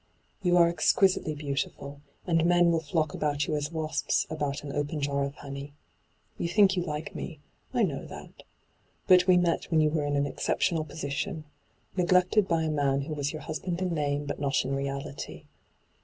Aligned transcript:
Yon 0.41 0.57
are 0.57 0.67
exquisitely 0.67 1.35
beautiful, 1.35 2.01
and 2.25 2.43
men 2.43 2.71
will 2.71 2.79
flock 2.79 3.13
about 3.13 3.45
you 3.45 3.55
as 3.55 3.71
wasps 3.71 4.25
about 4.31 4.63
an 4.63 4.71
open 4.75 4.99
jar 4.99 5.23
of 5.25 5.35
honey. 5.35 5.73
You 6.39 6.47
think 6.47 6.75
you 6.75 6.81
like 6.81 7.13
me— 7.13 7.37
I 7.71 7.83
know 7.83 8.07
that. 8.07 8.41
But 9.05 9.27
we 9.27 9.37
met 9.37 9.65
when 9.69 9.79
you 9.79 9.91
were 9.91 10.07
in 10.07 10.15
an 10.15 10.25
exceptional 10.25 10.85
position— 10.85 11.43
neglected 11.97 12.47
by 12.47 12.63
a 12.63 12.71
man 12.71 13.01
who 13.01 13.13
was 13.13 13.31
your 13.31 13.43
husband 13.43 13.79
in 13.79 13.93
name, 13.93 14.25
but 14.25 14.39
not 14.39 14.65
in 14.65 14.71
retJity. 14.71 15.43